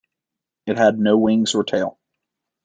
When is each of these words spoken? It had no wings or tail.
It 0.65 0.79
had 0.79 0.97
no 0.97 1.15
wings 1.15 1.53
or 1.53 1.63
tail. 1.63 1.99